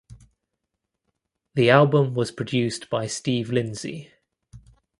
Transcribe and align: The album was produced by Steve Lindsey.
The 1.53 1.69
album 1.69 2.15
was 2.15 2.31
produced 2.31 2.89
by 2.89 3.05
Steve 3.05 3.51
Lindsey. 3.51 4.11